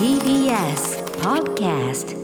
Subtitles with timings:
[0.00, 2.19] TBS Podcast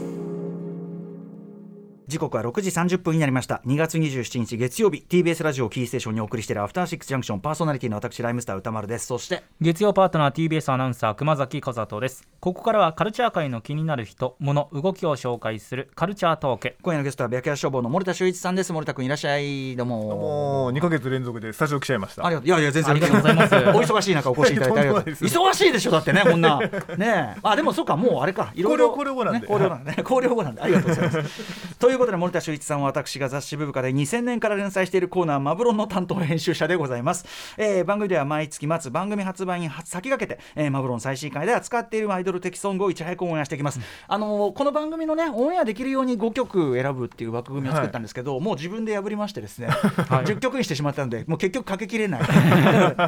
[2.07, 3.61] 時刻は6時30分になりました。
[3.67, 7.41] 2月27日月曜日 TBS ラジオキーステーションにお送りしているアフターシックスジャンクション。
[7.41, 9.07] パーソナリティの私ライムスター歌丸です。
[9.07, 12.25] そして月曜パートナー TBS アナウンサー熊崎和人です。
[12.39, 16.77] ここからはカルチャー界の気になる人物動きを紹介するカルチャートーク。
[16.81, 18.71] 今夜のゲストは白夜消防の森田修一さんです。
[18.71, 19.75] 森田君いらっしゃい。
[19.75, 20.03] どうも。
[20.15, 22.25] もう2ヶ月連続でスタジオ来ちゃいました。
[22.25, 22.47] ありがとう。
[22.47, 22.91] いやいや全然。
[22.91, 23.55] ありがとうございます。
[23.75, 25.03] お忙しい中お越しいただいてありがとう。
[25.03, 25.37] とんでもないです。
[25.37, 26.57] 忙しいでしょだってねこんな。
[26.95, 27.39] ねえ。
[27.43, 28.53] あでもそうかもうあれか。
[28.55, 28.91] いろいろ。
[28.91, 29.39] 考慮考慮後なんで。
[29.41, 30.61] ね考慮なんでね考慮後なんで。
[30.61, 31.75] ありがとうございます。
[31.79, 37.25] ということで森田修一さんは私が雑誌ブブカで2000年から連載しているコーナーマブロンの担当編集者でございます、
[37.57, 49.67] えー番組では毎月末番組発売に先駆けて、えーマブロン最新回で扱っているアイドル的ソングをいち早くオンエアしていきます、あのーこの番組のねオンエアできるように5曲選ぶっていう枠組みを作ったんですけど、もう自分で破りましてですね、
[50.07, 52.21] 10曲にしてしまったのでもう結局かけきれない。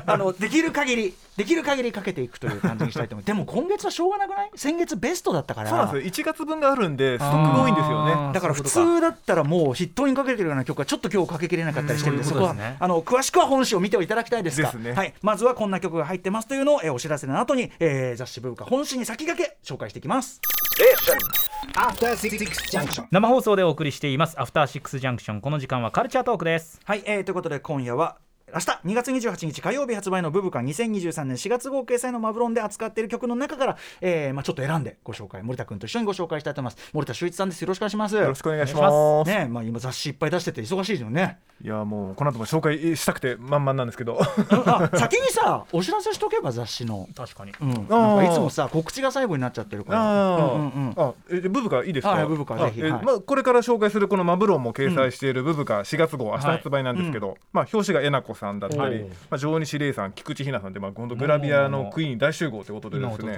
[0.05, 4.51] あのできる限りできる限りかけていくという感じにしたいと思いますでも今月はしょうがなくない？
[4.55, 5.69] 先月ベストだったから。
[5.69, 6.11] そうなんですよ。
[6.11, 8.33] 1月分があるんでストックが多いんですよね。
[8.33, 20.41] だから普そういうこと通だったらもう筆頭にかけてるような曲はちょっと今日かけきれなかったりしてるんで、うんそこはねあの詳しくは本誌を見ていただきたいですがですねはい、まずはこんな曲が入ってますというのを、えーお知らせの後に、えー雑誌文化本誌に先駆け紹介していきます。
[21.75, 22.37] After Six
[22.71, 23.05] Junction.
[23.11, 28.17] 生放送でお送りしていますアフターシックスジャンクションこの時間はカルチャートークですはい、えーということで今夜は
[28.53, 36.89] 明日2月28日火曜日発売の「ブブカ2023年4月号掲載のマブロン」で扱っている曲の中から、えーまあ、ちょっと選んでご紹介森田君と一緒にご紹介したいと思います。
[36.93, 37.61] 森田修一さんです。
[37.61, 38.15] よろしくお願いします。
[38.15, 39.29] よろしくお願いします。
[39.29, 41.39] ねまあ、今雑誌いっぱい出してて忙しいですよね。
[41.61, 44.19] いやもうこの後も紹介したくて満々なんですけど。
[44.21, 47.51] あ先にさお知らせしとけば雑誌の、確かに。
[47.61, 50.35] うん、なんかいつもさ告知が最後になっちゃってるから。
[50.35, 50.93] あー、うんうんうん。
[50.97, 52.11] あえブブカいいですか？
[52.11, 52.91] はいブブカぜひはい。
[52.91, 56.57] まあ、これから紹介するこのマブロンも掲載しているブブカ4月号、明日はい。
[56.57, 63.37] 発売なんですけど、まあ、表紙がえなこさんだったりまあ、上西玲さん菊池ひなさんって、まあ、本当グラビアのクイーン大集合ということでですね。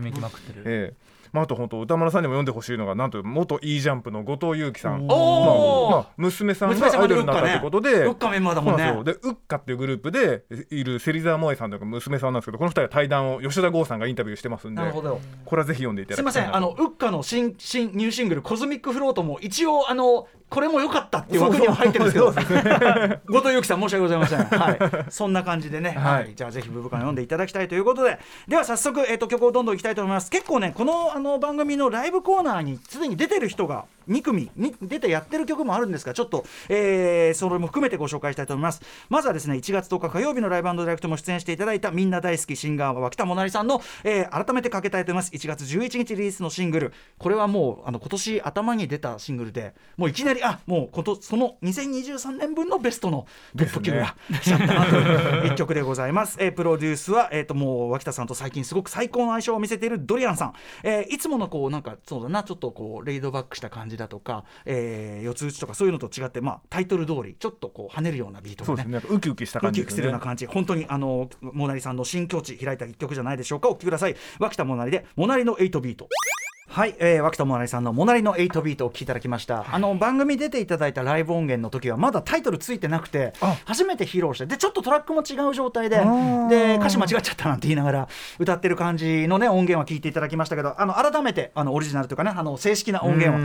[0.66, 1.12] ええ。
[1.32, 5.08] まあ、あと本当歌丸さんにも読んでほしいのがなんと元 E ジャンプの後藤祐樹さん。
[5.08, 8.06] まあまあ、娘さんががアイドルになったということで。
[8.06, 9.04] ウッカメンバーだもんね。
[9.06, 15.22] でウッカっていうグループでいる芹沢萌さんというか娘さんなんですけどこの二人は対談を吉田剛さんがインタビューしてますんでなるほど。
[15.46, 16.72] これはぜひ読んでいただすいませきたいなとん。
[16.72, 22.26] あのウッカの新新ニューシングル「コズミックフロート」も一応あのこれも良かったっていう枠には入ってるんですけど。
[22.30, 24.78] 後藤由紀さん申し訳ございません、はい、
[25.10, 26.14] そんな感じでね、はい。
[26.14, 26.34] はい。
[26.36, 28.20] じゃあぜひブブカン読んでいただきたいということで。
[28.50, 30.30] では早速、えー、と曲をどんどんいきたいと思います。
[30.30, 38.82] 結構ねこのあの番組のライブコーナーにすでに出てる人が2組に出てやってる曲もあるんですがちょっと、えーそれも含めてご紹介したいと思います。
[39.10, 45.32] まずはですね1月10日火曜日のライブディレクトも出演していただいたみんな大好きシンガー脇田もなりさんの、えー改めてかけたいと思います。
[45.34, 46.94] 1月11日リリースのシングル。
[47.18, 68.92] これはもうあの今年頭に出たシングルでもういきなりあもうことその2023年分のベストのトップ級が来ちゃったなという一曲でございます、えープロデュースは、えー、ともう脇田さんと最近すごく最高の相性を見せているドリアンさん、えーいつものこうなんかそうだなちょっとこうレイドバックした感じだとか、えー四つ打ちとかそういうのと違って、まあ、タイトル通りちょっとこう跳ねるようなビートがね。
[68.92, 69.02] ね。
[69.10, 69.96] ウキウキしたウキウキ感じですね。
[69.96, 74.16] するような感じ、本当にあのモナリさんの新境地開いた一曲じゃないでしょうか、お聴きください。
[74.40, 76.08] 脇田モナリで、モナリの8ビート。
[76.74, 79.66] はい、えー、脇田モナリさんのモナリの8ビートをお聴きいただきました。
[79.76, 88.08] あの番組出ていただいたライブ音源の時はまだタイトルついてなくてあ、初めて披露して、でちょっとトラックも違う状態で、ーで歌詞間違っちゃったなんて言いながら
[88.40, 93.42] 歌ってる感じのね音源は聞いていただきましたけど、あの改めてあのオリジナルというかね、あの正式な音源を。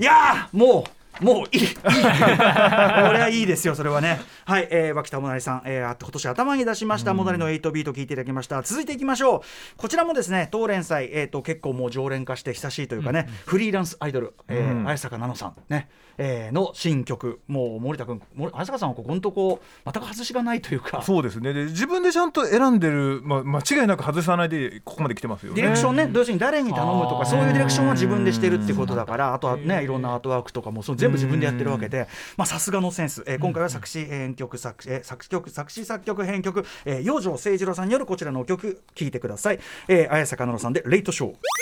[0.00, 1.74] いやーもうもういい。
[1.74, 4.20] これはいいですよそれはね。
[4.44, 8.62] はい、えー、脇田もなりさん、えー、あ今年頭に出しましたもなりの8ビート聞いていただきました。
[8.62, 9.40] 続いていきましょう。
[9.76, 14.86] こちらもですね当連載、えー、と結構もう常連化して久しいというかね、フリーランスアイドル、えーうん。
[14.88, 15.88] 綾坂奈々さんね、
[16.18, 21.02] えーの新曲もう森田君森綾坂さんはここのとこ全く外しがないというか。
[21.02, 21.52] そうですね。
[21.52, 25.56] で自分でちゃんと選んでる、まあ、間違いなく外さないでここまで来てますよね。
[25.56, 39.60] ディレクションね、要するに誰に頼むとか、そういうディレクションは自分でしてるってことだから、あとはね、いろんなアートワークとかも、そう全部自分でやってるわけで、まあ、さすがのセンス、えー今回は作詞編曲作詞、えー作曲作詞作曲編曲、えー、養生誠二郎さんによるこちらの曲、聴いてください。
[39.88, 41.55] えー、綾坂奈々さんで、レイトショー。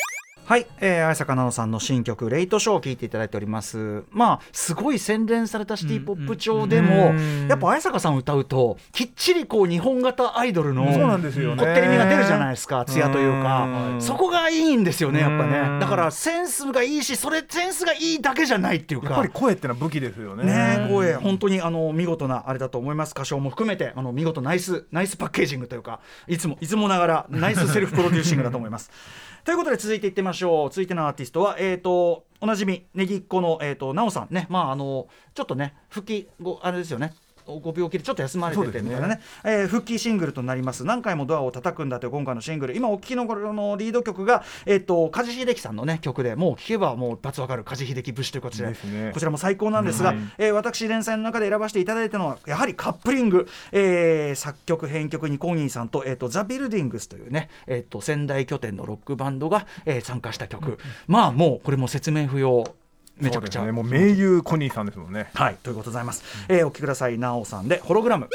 [0.46, 4.04] はい、えー、綾坂奈々さんの新曲「レイトショー」を聴いていただいております。
[4.10, 7.48] まあすごい洗練されたシティ・ポップ調でも、うん。
[7.48, 11.64] やっぱ綾坂さん歌うときっちりこう日本型アイドルのそうなんですよね。
[11.64, 13.64] こってりみが出るじゃないですか艶というか。
[13.94, 14.02] うん。
[14.02, 15.80] そこがいいんですよねやっぱうんね。
[15.80, 19.06] だからセンスがいいしそれセンスがいいだけじゃないっていうか。
[19.08, 20.44] やっぱり声ってのは武器ですよね。
[20.44, 21.14] ね声。
[21.14, 23.12] 本当にあの見事なあれだと思います。
[23.12, 28.91] 歌唱も含めてあの見事ナイスナイスパッケージングというかいつもいつもながらナイスセルフプロデューシングだと思います。
[29.44, 34.47] ということで続いていってみましょう続いてのアーティストはえっ、とおなじみねぎっこのえっ、となおさんね。
[34.51, 37.15] まああのちょっとね復帰後あれですよね。
[37.46, 39.20] ご病気でちょっと休まれててみたいなね。
[39.44, 40.84] えー復帰シングルとなります。
[40.84, 42.76] 何回もドアを叩くんだという今回のシングル。
[42.76, 49.10] 今お聞きのこのリード曲がえっ、と梶秀樹さんのね曲でもう聴けばもう一発わかる梶秀樹節ということでね。
[49.12, 62.64] こちらも最高なんですが、はいえー私連載の中で選ばせていただいたのはやはりカップリング、えー作曲編曲にコーギーさんと,、えー、とザ・ビルディングスというね、えー、と仙台拠点のロックバンドが、えー参加した曲、まあもうこれも説明不要
[63.21, 63.65] めちゃくちゃ。
[63.65, 63.72] ね。
[63.72, 65.31] もう名優コニーさんですもんね。
[65.34, 67.19] はいということでございます、えーお聞きください。
[67.19, 68.28] なおさんでホログラム。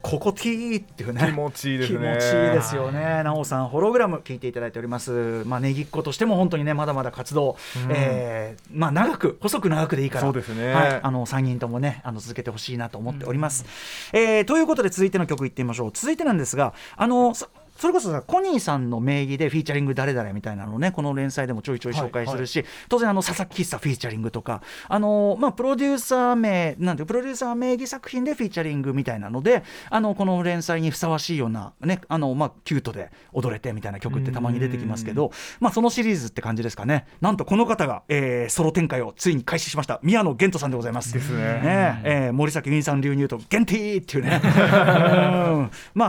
[0.00, 1.26] ここ T っていうね。
[1.26, 1.98] 気持ちいいですね。
[1.98, 7.56] 気持ちいいですよね、なおさん、ホログラム聞いていただいております、まあ、ねぎっことしても本当にね、まだまだ活動、
[7.90, 10.72] えーまあ、長く、細く長くでいいから、そうですね。
[10.72, 13.64] はい、あの3人ともね、あの続けてほしいなと思っております。
[14.12, 15.90] えーということで、続いての曲いってみましょう。
[15.92, 17.48] 続いてなんですが、あのそ
[17.78, 35.30] それこそさコニーさんの名義でフィーチャリング誰々みたいなのをねこの連載でもちょいちょい紹介するし、当然あの佐々木喫茶フィーチャリングとかあのまあプロデューサー名なんてプロデューサー名義作品でフィーチャリングみたいなのであのこの連載にふさわしいようなねあのまあキュートで踊れてみたいな曲ってたまに出てきますけど
[35.60, 37.06] まあそのシリーズって感じですかね。
[37.20, 40.00] なんとこの方が、えーソロ展開をついに開始しました。
[40.02, 41.12] 宮野源人さんでございます。
[41.12, 41.38] ですね。
[41.38, 44.40] ねえー森崎ウィンさん流に言うと「ゲンティー」っていうね。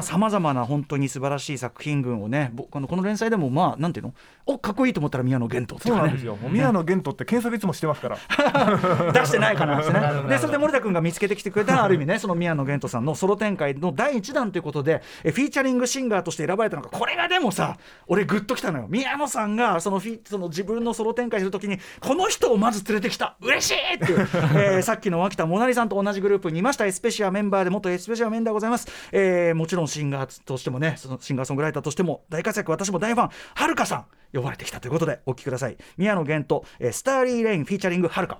[0.02, 4.14] さ まざまな本当に素晴らしい作品群をね僕あのこの連載でもまあなんていうの？
[4.48, 6.00] おかっこいいと思ったら宮野源人っていかね。
[6.00, 6.36] そううなんですよ。
[6.42, 8.18] もう宮野源人って検索いつもしてますから。
[9.14, 17.78] 出してないか なんですねでそれで森田君が見つけてきてくれたらある意味ねその宮野源人さんのソロ展開の第1弾ということでえフィーチャリングシンガーとして選ばれたのがこれがでもさ
[18.08, 23.36] 俺グッときたのよ宮野さんがそのフィその自分のソロ展開するときにこの人をまず連れてきた。
[23.42, 24.20] 嬉しいっていう、
[24.56, 26.86] えーさっきの脇田もなりさんと同じグループにいました。
[26.86, 38.40] エスペシアメンバーで元エスペシアメンバーございます、えーもちろんシンガーとしてもねそのシンガーソングライターとしても大活躍私も大ファンはるかさん呼ばれてきたということでお聞きください宮野源人、えースターリーレインフィーチャリングはるか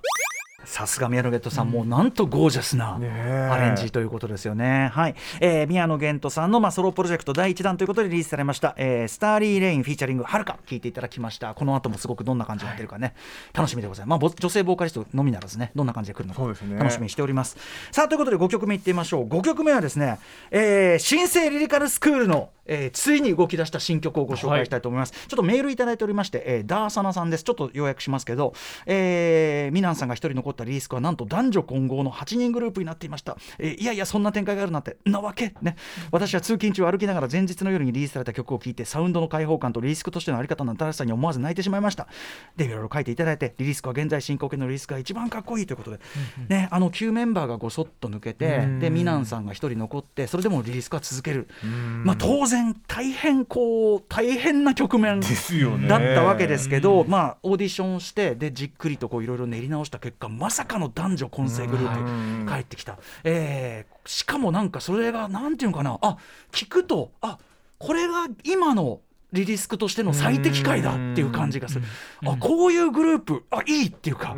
[0.64, 4.90] さすが宮野源人さん、もうなんとゴージャスなアレンジということですよね。
[4.92, 11.54] はい、えー宮野源人さんのまあソロプロジェクト第1弾ということでリリースされました、えースターリーレインフィーチャリングはるか聞いていただきました。
[11.54, 13.14] この後もすごくどんな感じになってるかね、
[13.54, 14.10] 楽しみでございます。
[14.10, 16.54] まあぼ女性ボーカリストのみならずね、どんな感じで来るのか楽
[16.90, 17.56] しみにしております。
[17.90, 19.28] さあということで5曲目いってみましょう。
[19.28, 20.18] 5曲目はですね、
[20.50, 27.44] えー新生リリカルスクールのえーついに動き出した新曲をご紹介したいと思います、ちょっとメールいただいておりまして、えーダーサナさんです。
[27.44, 28.54] ちょっと要約しますけど、
[28.86, 35.76] えーミナンさんが一人残ったリリースクはなんと男女混合の8人グループになっていました、えーいやいやそんな展開があるなんてなわけね。
[36.12, 42.06] 私は通勤中歩きながら前日の夜にリリースされた曲を聴いてサウンドの開放感とリリースクとしてのあり方の新しさに思わず泣いてしまいました。
[42.56, 46.00] でいろいろ書いていただいてリリースクは現在進行形のリリースクが一番かっこいいということで、
[46.48, 51.48] ねあの旧メンバーがごそっと抜けてでミナンさんが一人残ってそれでもリリースクは続ける。
[52.04, 65.98] まあ当然大変こう大変な局面だったわけですけど、まあ、オーディションしてでじっくりとこういろいろ練り直した結果まさかの男女混成グループ帰ってきた、えーしかもなんかそれがなんていうのかな。
[66.02, 66.16] あ
[66.52, 67.38] 聞くとあ
[67.78, 69.00] これが今の
[69.32, 71.84] リリスクとしての最適解だっていう感じがする。
[72.26, 74.34] あこういうグループあいいっていうか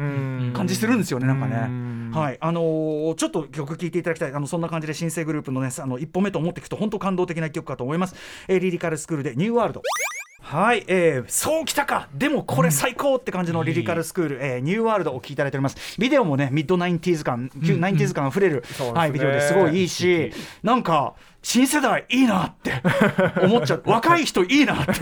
[0.53, 2.13] 感じするんですよねなんかね。
[2.17, 2.39] はい。
[2.41, 4.33] あのーちょっと曲聴いていただきたい。
[4.33, 8.15] あのそんな感じで新生グループのねあの一歩目と思っていくと本当感動的な一曲かと思います、
[8.49, 9.83] えーリリカルスクールで New World
[10.43, 12.09] はい、えー、そうきたか。
[12.13, 15.77] でもこれ最高って感じのリリカルスクール、えー New World を聴いていただいております。
[15.99, 18.93] ビデオもね mid nineties 感、旧 nineties 感あふれる、そうですね。
[18.93, 22.83] はい、ビデオですごいいいしなんか新世代いいなって
[23.43, 23.83] 思っちゃう。
[23.87, 24.93] 若い人いいなって。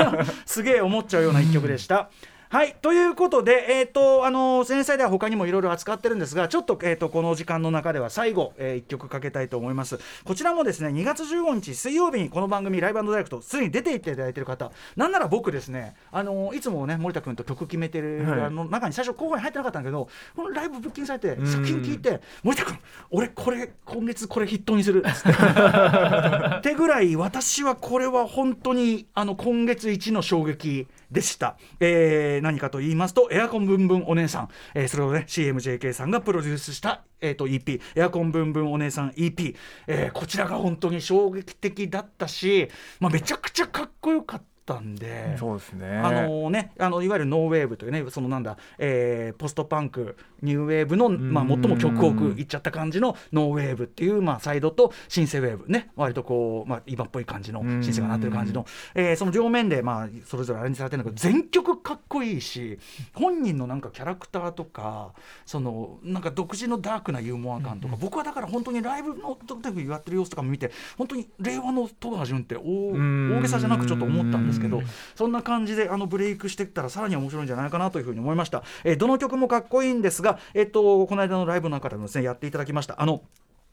[0.46, 2.10] すげえ思っちゃうような一曲でした。
[2.48, 9.98] はいということで、えーとあの前菜では他にもいろいろ扱ってるんですがちょっと,、えー、とこの時間の中では最後、え1曲かけたいと思います。
[10.24, 18.40] こちらもですね2月15日水曜日にこの番組ライブダイレクトすでに出ていっていただいてる方なんなら僕ですねあのいつもね森田君と曲決めてる、はい。
[18.42, 22.78] あの中に最初候補に入ってなかったんだけどこのライブブッキングされて作品聞いて森田君
[23.10, 25.30] 俺これ今月これ筆頭にするっつって。
[26.58, 39.54] ってぐらい私はこれは本当にあの今月一の衝撃でした、えー何かと言いますとエアコンブンブンお姉さん、えーそれをね CMJK さんがプロデュースした、えー、と EP エアコンブンブンお姉さん EP、
[39.86, 42.68] えーこちらが本当に衝撃的だったし、
[43.00, 44.55] まあ、めちゃくちゃかっこよかった。
[44.74, 45.36] んで。
[45.38, 45.98] そうですね。
[45.98, 62.78] あのね、あのいわゆるノーウェーブというねそのなんだ、えーポストパンクニューウェーブの、まあ、最も極北いっちゃった感じのノーウェーブっていう、まあ、サイドとシンセウェーブね割とこう、まあ、今っぽい感じのシンセがなってる感じの、えーその両面で、まあ、それぞれアレンジされてるんだけど全曲かっこいいし
[63.14, 65.12] 本人のなんかキャラクターとか
[65.44, 72.92] そのなんか独自のダークなユーモア感とか、僕はだから本当にライブの時やってる様子とかも見て本当に令和の戸川純って大
[73.36, 74.82] 大げさじゃなくちょっと思ったんですけど
[75.14, 83.22] そんな感じであのブレイクしていったらさらに面白いんじゃないかなというふうに思いました、えーどの曲もかっこいいんですが、えっとこの間のライブの中でもですねやっていただきましたあの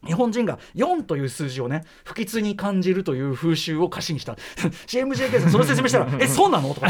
[0.05, 4.33] 日本人が4という数字をね不吉に感じるという風習を歌詞にした。
[4.87, 6.87] CMJK さんその説明したら「えそうなの?」とか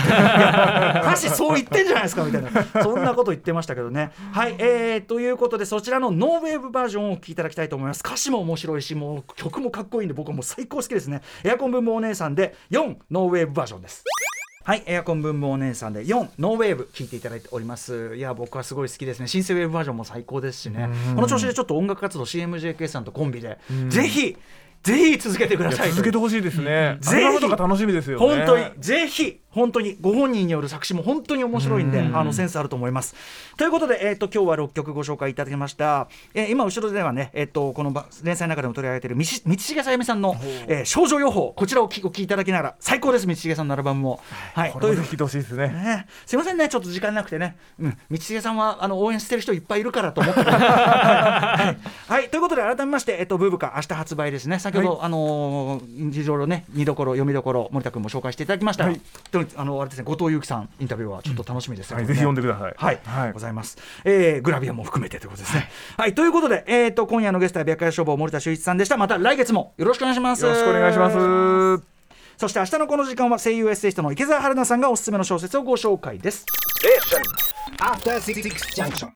[1.03, 2.23] 歌詞 そう言ってんじゃないですか？
[2.23, 2.49] みたいな。
[2.83, 4.11] そんなこと言ってましたけどね。
[4.31, 8.01] はいえー、ということでそちらのノーウェーブバージョンをお聴きいただきたいと思います。
[8.05, 11.21] 歌詞も面白いしもう曲もかっこいいんで僕はもう最高好きですね。
[11.43, 14.03] エアコンブームお姉さんで4ノーウェーブバージョンです
[14.65, 18.15] はい、エアコンブームお姉さんで4ノーウェーブ聞いていただいております。
[18.15, 19.27] いや僕はすごい好きですね。
[19.27, 20.87] 新生ウェーブバージョンも最高ですしね。
[21.15, 24.37] この調子でちょっと音楽活動 CMJK さんとコンビでぜひ
[24.83, 26.97] ぜひ続けてください続けてほしいですね。
[26.99, 27.39] ぜひ。
[27.39, 28.25] とか楽しみですよね。
[28.25, 33.15] 本当にぜひ本当にご本人による作詞も本当に面白いんであのセンスあると思います。
[33.55, 40.35] ということで、えー、と今日は6曲ご紹介いただきました、えー今後ろではね、えー、とこのば連載の中でも取り上げている道道重さゆみさんの、
[40.67, 44.19] えー少女予報こちらをお聞きいただきながら最高です道重さんのアルバムも。
[44.53, 45.67] はい、これもぜいてほしいですね。
[45.67, 51.75] ね、すいませんね、ちょっと時間なくてね、うん、道重さんはあの応援してる人いっぱいいるからと思って、は
[52.09, 52.11] い。
[52.11, 58.99] はい、ということで、改めまして、えっと、ブーブカ、明日発売ですね、先ほど、あのー、いろいろね、見どころ、読みどころ、森田君も紹介していただきました、はい
[59.31, 62.73] とあのあれですね、後藤祐樹さん、インタビューはちょっと楽しみですよ、はい、これねぜひ読んでください。
[62.75, 65.69] はい、はいございます、えーグラビアも含めてということですね。
[65.97, 68.97] はい、ということで、えー、と今夜のゲストは白夜消防森田修一さんでした。
[68.97, 70.43] また来月もよろしくお願いします。
[70.43, 71.83] よろしくお願いします。
[72.37, 76.45] そして明日のこの時間は声優エッセイストの池澤春菜さんがおすすめの小説をご紹介です。
[77.79, 78.41] After Six
[78.75, 79.09] Junction.